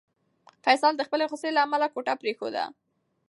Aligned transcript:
فیصل 0.65 0.93
د 0.97 1.01
خپلې 1.07 1.25
غوسې 1.29 1.49
له 1.53 1.61
امله 1.65 1.87
کوټه 1.93 2.13
پرېښوده. 2.21 2.63